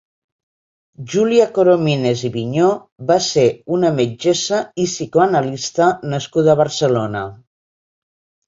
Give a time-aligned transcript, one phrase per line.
[1.15, 2.79] Júlia Coromines i Vigneaux
[3.11, 3.43] va ser
[3.77, 7.23] una metgessa i psicoanalista nascuda a Barcelona.